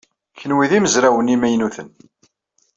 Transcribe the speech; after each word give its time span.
Kenwi 0.39 0.65
d 0.69 0.71
imezrawen 0.77 1.33
imaynuten. 1.35 1.89